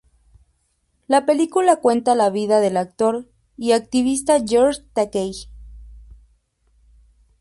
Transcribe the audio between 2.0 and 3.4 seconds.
la vida del actor